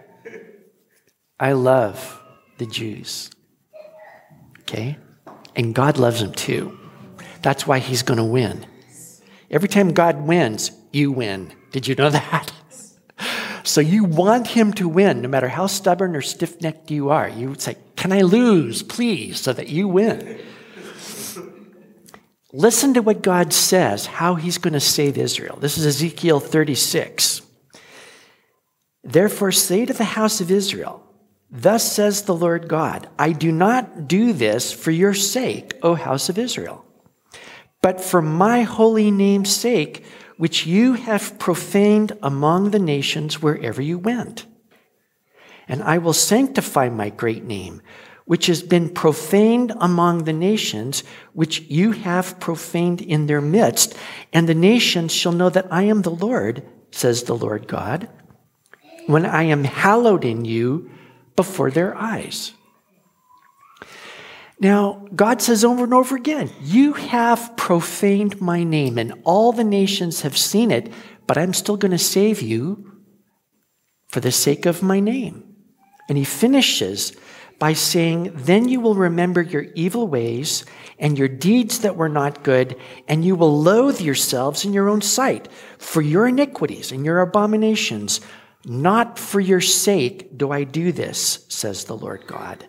[1.37, 2.21] I love
[2.57, 3.29] the Jews.
[4.61, 4.97] Okay?
[5.57, 6.79] And God loves them too.
[7.41, 8.65] That's why he's going to win.
[9.51, 11.51] Every time God wins, you win.
[11.73, 12.53] Did you know that?
[13.65, 17.29] So you want him to win, no matter how stubborn or stiff necked you are.
[17.29, 20.41] You would say, Can I lose, please, so that you win?
[22.51, 25.57] listen to what God says, how he's going to save Israel.
[25.61, 27.41] This is Ezekiel 36.
[29.03, 31.03] Therefore, say to the house of Israel,
[31.51, 36.29] Thus says the Lord God, I do not do this for your sake, O house
[36.29, 36.83] of Israel,
[37.81, 40.05] but for my holy name's sake,
[40.37, 44.47] which you have profaned among the nations wherever you went.
[45.67, 47.81] And I will sanctify my great name,
[48.25, 53.95] which has been profaned among the nations, which you have profaned in their midst.
[54.31, 58.09] And the nations shall know that I am the Lord, says the Lord God,
[59.07, 60.89] when I am hallowed in you
[61.35, 62.53] before their eyes.
[64.59, 69.63] Now, God says over and over again, You have profaned my name, and all the
[69.63, 70.91] nations have seen it,
[71.27, 72.91] but I'm still going to save you
[74.07, 75.43] for the sake of my name.
[76.07, 77.13] And he finishes
[77.59, 80.65] by saying, Then you will remember your evil ways
[80.99, 82.77] and your deeds that were not good,
[83.07, 88.21] and you will loathe yourselves in your own sight for your iniquities and your abominations.
[88.65, 92.65] Not for your sake do I do this, says the Lord God.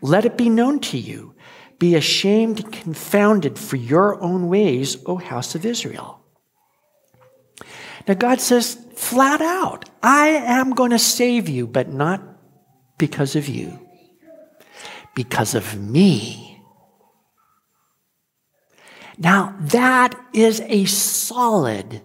[0.00, 1.34] Let it be known to you.
[1.78, 6.20] Be ashamed and confounded for your own ways, O house of Israel.
[8.06, 12.22] Now, God says flat out, I am going to save you, but not
[12.96, 13.78] because of you
[15.18, 16.62] because of me.
[19.18, 22.02] Now, that is a solid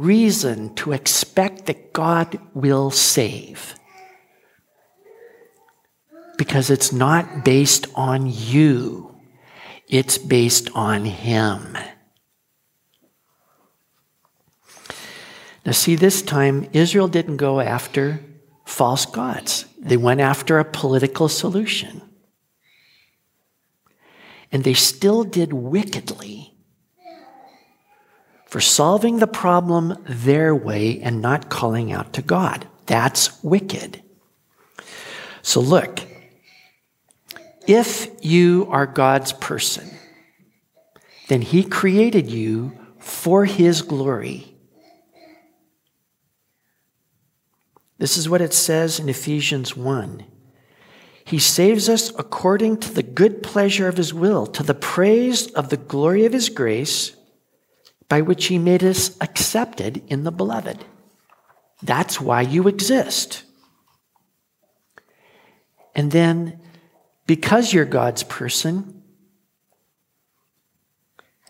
[0.00, 3.74] reason to expect that God will save.
[6.38, 9.14] Because it's not based on you,
[9.88, 11.76] it's based on Him.
[15.66, 18.20] Now, see, this time, Israel didn't go after
[18.64, 22.00] false gods, they went after a political solution
[24.52, 26.54] and they still did wickedly
[28.50, 32.66] for solving the problem their way and not calling out to God.
[32.86, 34.02] That's wicked.
[35.40, 36.00] So, look,
[37.68, 39.88] if you are God's person,
[41.28, 44.56] then He created you for His glory.
[47.98, 50.24] This is what it says in Ephesians 1.
[51.24, 55.68] He saves us according to the good pleasure of his will, to the praise of
[55.68, 57.14] the glory of his grace,
[58.10, 60.84] by which he made us accepted in the beloved.
[61.80, 63.44] That's why you exist.
[65.94, 66.60] And then,
[67.26, 69.04] because you're God's person,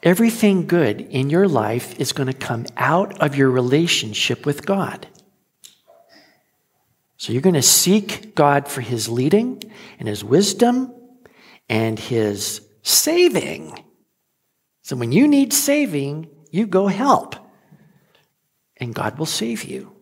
[0.02, 5.08] everything good in your life is going to come out of your relationship with God.
[7.16, 9.62] So you're going to seek God for his leading
[9.98, 10.94] and his wisdom
[11.70, 13.82] and his saving.
[14.82, 17.36] So when you need saving, you go help,
[18.76, 19.92] and God will save you.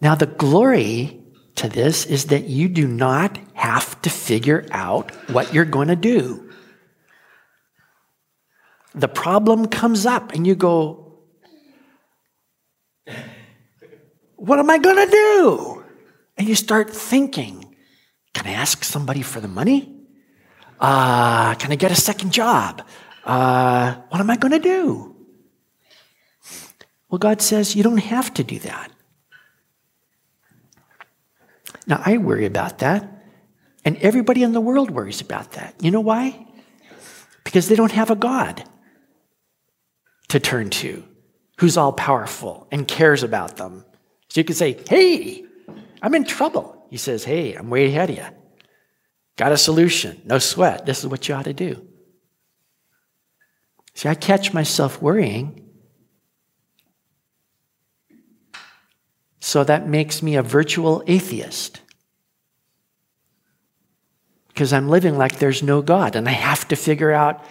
[0.00, 1.20] Now, the glory
[1.56, 5.96] to this is that you do not have to figure out what you're going to
[5.96, 6.50] do.
[8.94, 11.08] The problem comes up, and you go,
[14.36, 15.84] What am I going to do?
[16.36, 17.74] And you start thinking,
[18.32, 19.92] can I ask somebody for the money?
[20.78, 22.86] Uh, can I get a second job?
[23.28, 25.14] Uh, what am I going to do?
[27.10, 28.90] Well, God says you don't have to do that.
[31.86, 33.06] Now, I worry about that,
[33.84, 35.74] and everybody in the world worries about that.
[35.80, 36.46] You know why?
[37.44, 38.64] Because they don't have a God
[40.28, 41.04] to turn to
[41.58, 43.84] who's all powerful and cares about them
[44.28, 45.44] so you can say, Hey,
[46.02, 46.86] I'm in trouble.
[46.90, 48.26] He says, Hey, I'm way ahead of you.
[49.36, 50.20] Got a solution.
[50.24, 50.84] No sweat.
[50.84, 51.87] This is what you ought to do.
[53.98, 55.60] See, I catch myself worrying.
[59.40, 61.80] So that makes me a virtual atheist.
[64.46, 67.44] Because I'm living like there's no God and I have to figure out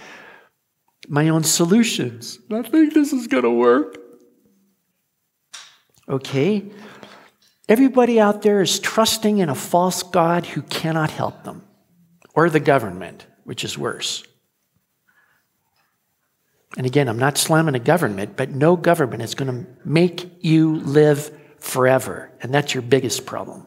[1.10, 2.39] my own solutions.
[2.50, 3.98] I think this is going to work.
[6.08, 6.72] Okay?
[7.68, 11.68] Everybody out there is trusting in a false God who cannot help them,
[12.34, 14.24] or the government, which is worse.
[16.76, 20.76] And again, I'm not slamming a government, but no government is going to make you
[20.76, 22.32] live forever.
[22.41, 23.65] And that's your biggest problem.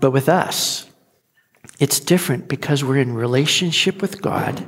[0.00, 0.90] But with us,
[1.78, 4.66] it's different because we're in relationship with God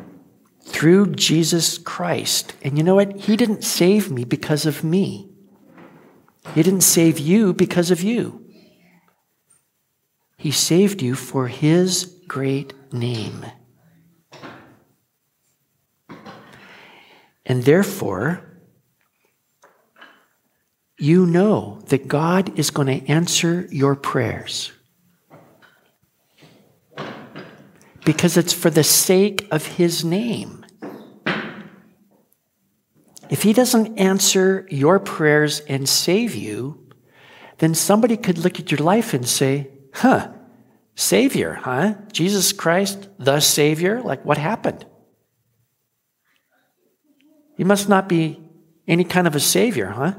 [0.62, 2.54] through Jesus Christ.
[2.62, 3.20] And you know what?
[3.20, 5.30] He didn't save me because of me.
[6.54, 8.44] He didn't save you because of you.
[10.36, 13.46] He saved you for his great name.
[17.44, 18.42] And therefore,
[20.98, 24.72] you know that God is going to answer your prayers.
[28.04, 30.64] Because it's for the sake of His name.
[33.28, 36.88] If He doesn't answer your prayers and save you,
[37.58, 40.32] then somebody could look at your life and say, huh,
[40.96, 41.94] Savior, huh?
[42.10, 44.00] Jesus Christ, the Savior?
[44.02, 44.84] Like, what happened?
[47.56, 48.40] He must not be
[48.88, 50.14] any kind of a Savior, huh?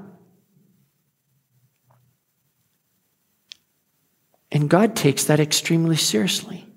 [4.51, 6.67] And God takes that extremely seriously.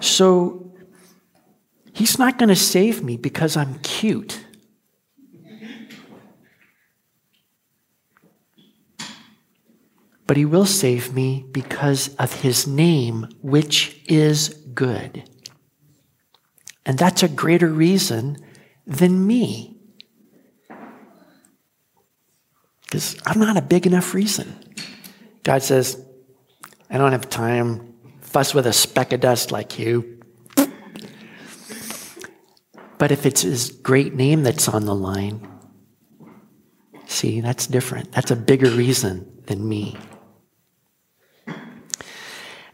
[0.00, 0.74] So
[1.94, 4.41] He's not going to save me because I'm cute.
[10.32, 15.28] But He will save me because of His name, which is good.
[16.86, 18.38] And that's a greater reason
[18.86, 19.76] than me.
[22.80, 24.56] Because I'm not a big enough reason.
[25.42, 26.02] God says,
[26.88, 27.92] I don't have time.
[28.22, 30.18] Fuss with a speck of dust like you.
[32.96, 35.46] But if it's his great name that's on the line,
[37.04, 38.12] see, that's different.
[38.12, 39.98] That's a bigger reason than me.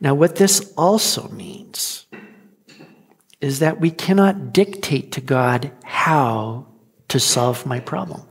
[0.00, 2.06] Now, what this also means
[3.40, 6.66] is that we cannot dictate to God how
[7.08, 8.22] to solve my problem.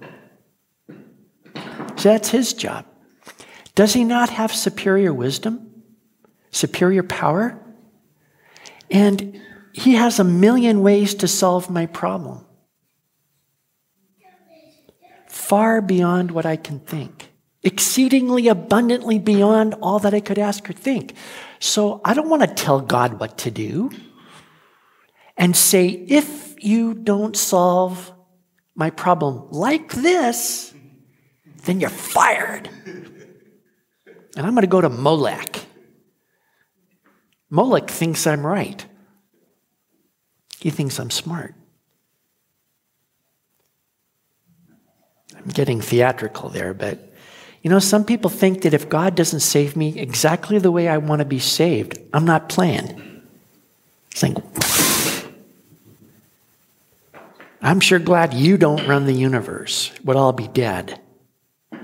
[1.96, 2.86] So that's his job.
[3.76, 5.68] Does he not have superior wisdom?
[6.58, 7.60] superior power.
[8.90, 9.40] And
[9.74, 12.46] he has a million ways to solve my problem,
[15.28, 17.32] far beyond what I can think,
[17.64, 21.16] exceedingly abundantly beyond all that I could ask or think.
[21.60, 23.90] So I don't want to tell God what to do
[25.36, 28.12] and say, if you don't solve
[28.76, 30.74] my problem like this,
[31.66, 32.70] then you're fired.
[34.36, 35.68] And I'm going to go to Molech
[37.50, 38.86] Moloch thinks I'm right.
[40.60, 41.56] He thinks I'm smart.
[45.36, 47.07] I'm getting theatrical there, but
[47.68, 51.00] you know, some people think that if God doesn't save me exactly the way I
[51.00, 53.26] want to be saved, I'm not playing.
[54.12, 54.38] Think,
[57.62, 59.92] I'm sure glad you don't run the universe.
[60.06, 61.02] Would all be dead.
[61.74, 61.82] All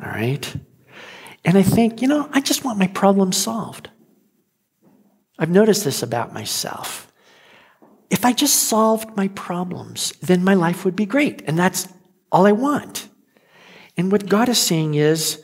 [0.00, 0.56] right?
[1.44, 3.90] And I think, you know, I just want my problem solved.
[5.38, 7.12] I've noticed this about myself.
[8.10, 11.42] If I just solved my problems, then my life would be great.
[11.46, 11.86] And that's
[12.32, 13.08] all I want.
[13.96, 15.42] And what God is saying is,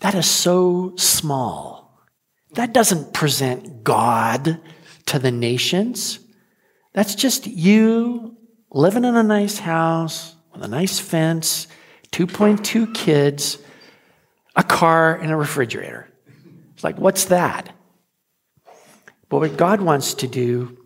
[0.00, 2.04] that is so small.
[2.52, 4.60] That doesn't present God
[5.06, 6.20] to the nations.
[6.92, 8.36] That's just you
[8.70, 11.66] living in a nice house with a nice fence,
[12.12, 13.58] 2.2 kids,
[14.56, 16.08] a car, and a refrigerator.
[16.74, 17.74] It's like, what's that?
[19.28, 20.77] But what God wants to do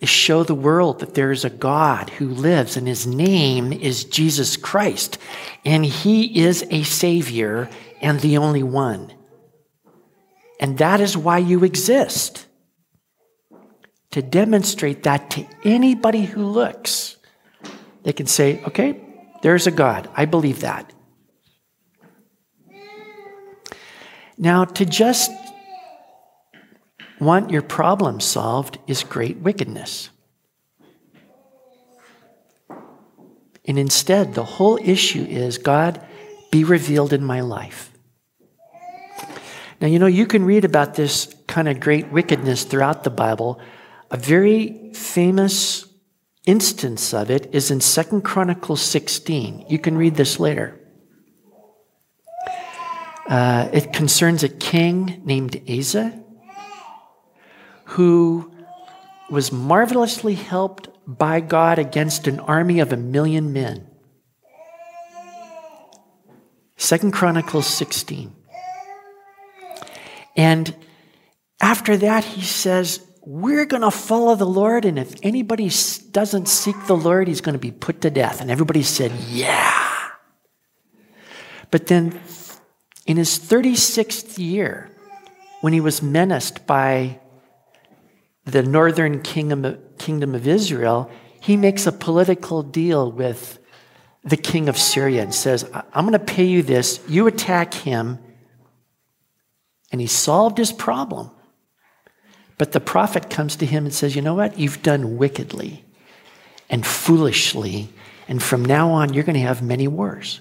[0.00, 4.04] is show the world that there is a God who lives, and his name is
[4.04, 5.18] Jesus Christ.
[5.64, 7.68] And he is a Savior
[8.00, 9.12] and the only one.
[10.58, 12.46] And that is why you exist
[14.10, 17.16] to demonstrate that to anybody who looks.
[18.02, 19.00] They can say, okay,
[19.42, 20.08] there's a God.
[20.16, 20.92] I believe that.
[24.36, 25.30] Now, to just
[27.20, 30.10] want your problem solved is great wickedness.
[33.66, 36.04] And instead, the whole issue is God,
[36.50, 37.92] be revealed in my life.
[39.80, 43.60] Now, you know, you can read about this kind of great wickedness throughout the Bible.
[44.10, 45.86] A very famous
[46.46, 49.66] instance of it is in Second Chronicles 16.
[49.68, 50.78] You can read this later.
[53.28, 56.20] Uh, it concerns a king named Asa
[57.90, 58.52] who
[59.30, 63.88] was marvelously helped by God against an army of a million men.
[66.76, 68.32] Second Chronicles 16.
[70.36, 70.74] And
[71.60, 75.68] after that, he says, We're going to follow the Lord, and if anybody
[76.12, 78.40] doesn't seek the Lord, he's going to be put to death.
[78.40, 79.88] And everybody said, Yeah.
[81.72, 82.20] But then
[83.04, 84.90] in his 36th year,
[85.60, 87.18] when he was menaced by
[88.44, 91.10] the northern kingdom kingdom of Israel,
[91.40, 93.58] he makes a political deal with
[94.22, 97.00] the king of Syria and says, I'm going to pay you this.
[97.08, 98.18] You attack him,
[99.90, 101.30] and he solved his problem.
[102.58, 104.58] But the prophet comes to him and says, You know what?
[104.58, 105.84] You've done wickedly
[106.68, 107.88] and foolishly,
[108.28, 110.40] and from now on, you're going to have many wars.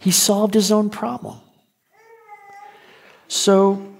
[0.00, 1.40] He solved his own problem.
[3.28, 3.93] So,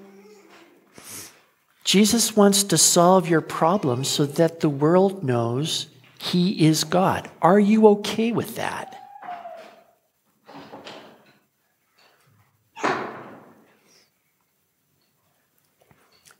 [1.84, 5.86] Jesus wants to solve your problem so that the world knows
[6.18, 7.30] he is God.
[7.42, 8.98] Are you okay with that?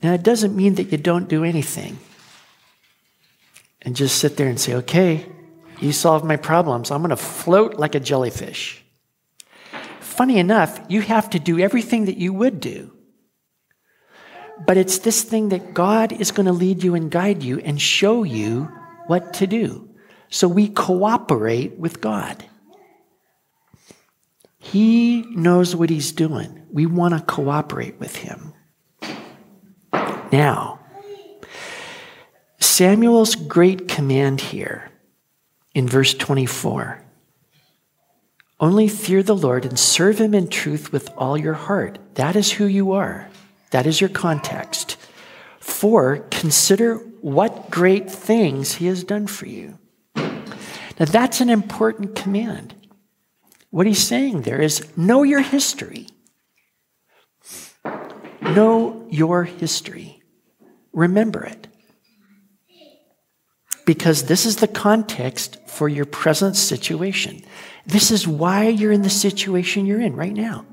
[0.03, 1.99] Now, it doesn't mean that you don't do anything
[3.83, 5.27] and just sit there and say, okay,
[5.81, 6.91] you solved my problems.
[6.91, 8.83] I'm going to float like a jellyfish.
[10.01, 12.94] Funny enough, you have to do everything that you would do.
[14.67, 17.81] But it's this thing that God is going to lead you and guide you and
[17.81, 18.71] show you
[19.07, 19.89] what to do.
[20.31, 22.45] So we cooperate with God.
[24.59, 26.63] He knows what he's doing.
[26.71, 28.55] We want to cooperate with him.
[30.33, 30.81] Now,
[32.59, 34.91] Samuel's great command here
[35.75, 37.05] in verse 24
[38.61, 41.99] only fear the Lord and serve him in truth with all your heart.
[42.15, 43.29] That is who you are.
[43.75, 44.97] That is your context.
[45.59, 49.81] For consider what great things he has done for you.
[50.15, 52.77] Now, that's an important command.
[53.71, 56.07] What he's saying there is know your history.
[58.41, 60.23] Know your history.
[60.93, 61.67] Remember it.
[63.85, 67.43] Because this is the context for your present situation.
[67.85, 70.65] This is why you're in the situation you're in right now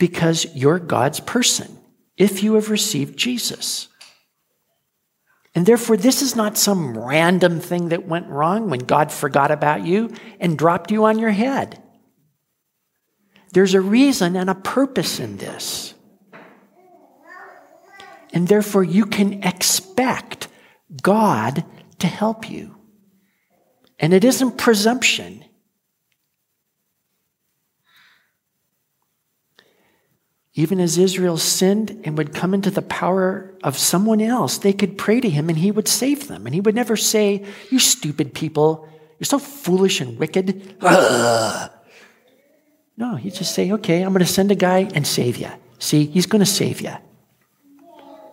[0.00, 1.78] because you're God's person
[2.16, 3.88] if you have received Jesus.
[5.54, 9.84] And therefore, this is not some random thing that went wrong when God forgot about
[9.84, 11.82] you and dropped you on your head.
[13.52, 15.94] There's a reason and a purpose in this.
[18.32, 20.48] And therefore, you can expect
[21.02, 21.64] God
[21.98, 22.76] to help you.
[23.98, 25.44] And it isn't presumption,
[30.54, 34.98] Even as Israel sinned and would come into the power of someone else, they could
[34.98, 36.44] pray to him and he would save them.
[36.46, 38.88] And he would never say, You stupid people,
[39.18, 40.76] you're so foolish and wicked.
[40.80, 41.70] Ugh.
[42.96, 45.48] No, he'd just say, Okay, I'm going to send a guy and save you.
[45.78, 46.92] See, he's going to save you.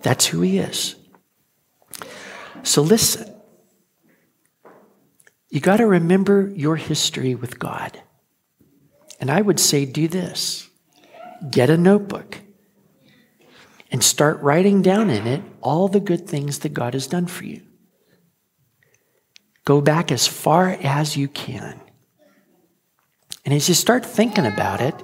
[0.02, 0.96] That's who he is.
[2.64, 3.34] So listen.
[5.50, 8.02] You got to remember your history with God.
[9.22, 10.68] And I would say, do this
[11.50, 12.40] get a notebook
[13.92, 17.46] and start writing down in it all the good things that God has done for
[17.46, 17.62] you.
[19.66, 21.80] Go back as far as you can.
[23.46, 24.96] And as you start thinking about it,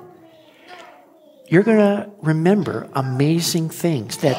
[1.48, 4.38] you're going to remember amazing things that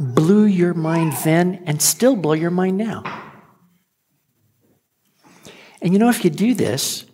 [0.00, 3.02] blew your mind then and still blow your mind now.
[5.80, 7.04] And you know, if you do this,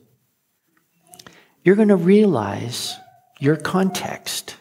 [1.63, 2.97] you're going to realize
[3.41, 4.57] your context.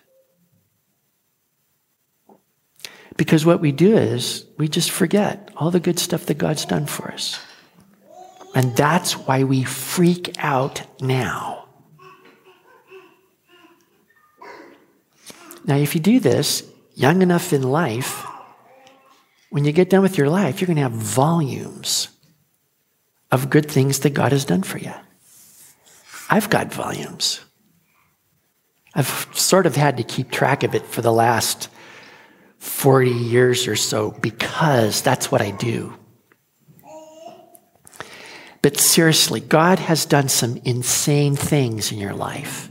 [3.16, 6.86] Because what we do is we just forget all the good stuff that God's done
[6.86, 7.40] for us.
[8.56, 11.66] And that's why we freak out now.
[15.66, 16.64] Now, if you do this
[16.94, 18.26] young enough in life,
[19.50, 22.10] when you get done with your life, you're going to have volumes
[23.32, 24.94] of good things that God has done for you.
[26.30, 27.43] I've got volumes.
[28.96, 31.70] I've sort of had to keep track of it for the last
[32.60, 35.98] 40 years or so because that's what I do.
[38.62, 42.70] But seriously, God has done some insane things in your life.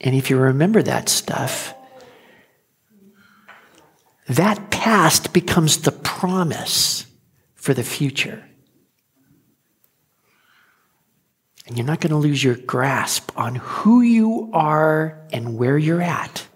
[0.00, 1.74] And if you remember that stuff,
[4.28, 7.06] that past becomes the promise
[7.54, 8.44] for the future.
[11.66, 16.02] And you're not going to lose your grasp on who you are and where you're
[16.02, 16.46] at.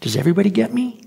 [0.00, 1.02] Does everybody get me?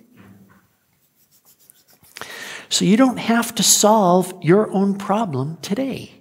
[2.70, 6.12] So you don't have to solve your own problem today.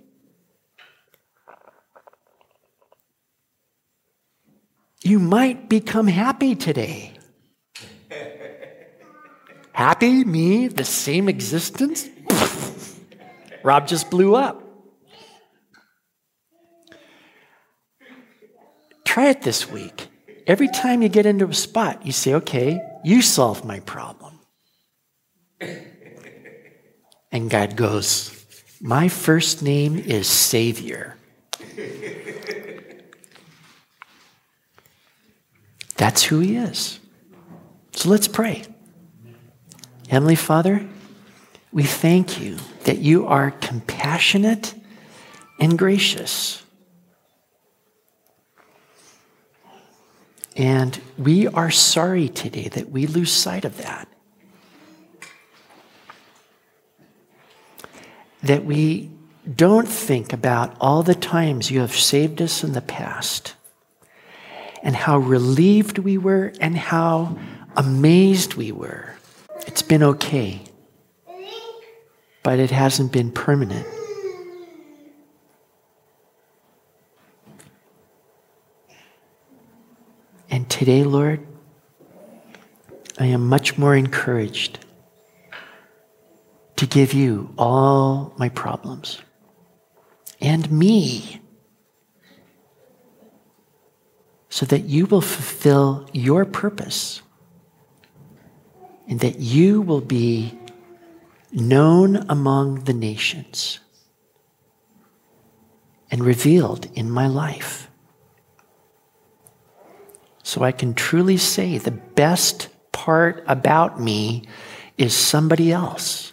[5.03, 7.12] You might become happy today.
[9.72, 10.24] happy?
[10.24, 10.68] Me?
[10.68, 12.09] The same existence?
[13.62, 14.68] Rob just blew up.
[19.19, 20.07] Try it this week.
[20.47, 24.39] Every time you get into a spot, you say, okay, you solve my problem.
[27.33, 28.47] And God goes,
[28.81, 31.16] my first name is Savior.
[35.97, 37.01] That's who He is.
[37.95, 38.62] So let's pray.
[40.07, 40.89] Heavenly Father,
[41.73, 44.77] we thank you that you are compassionate
[45.59, 46.62] and gracious.
[50.59, 54.09] And we are sorry today that we lose sight of that.
[58.43, 59.11] That we
[59.55, 63.55] don't think about all the times you have saved us in the past
[64.83, 67.39] and how relieved we were and how
[67.77, 69.15] amazed we were.
[69.69, 70.63] It's been okay,
[72.43, 73.87] but it hasn't been permanent.
[80.51, 81.46] And today, Lord,
[83.18, 84.78] I am much more encouraged
[86.76, 89.20] to give you all my problems
[90.40, 91.40] and me
[94.49, 97.22] so that you will fulfill your purpose
[99.09, 100.59] and that you will be
[101.53, 103.80] known among the nations
[106.11, 107.88] and revealed in my life.
[110.49, 114.44] So I can truly say the best part about me
[114.96, 116.32] is somebody else.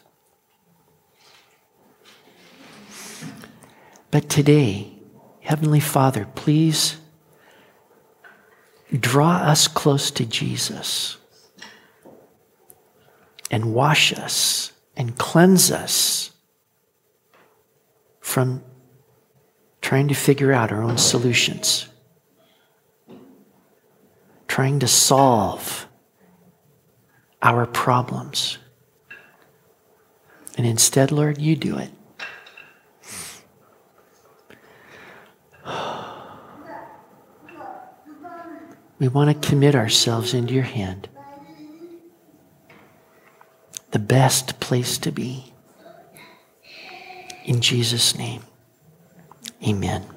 [4.12, 4.94] But today,
[5.42, 6.96] Heavenly Father, please
[8.98, 11.18] draw us close to Jesus
[13.52, 16.32] and wash us and cleanse us
[18.22, 18.64] from
[19.82, 21.90] trying to figure out our own solutions,
[24.56, 25.86] trying to solve
[27.42, 28.58] our problems.
[30.58, 31.92] And instead, Lord, you do it.
[38.98, 41.10] We want to commit ourselves into your hand.
[43.92, 45.52] The best place to be.
[47.44, 48.44] In Jesus' name,
[49.62, 50.15] amen.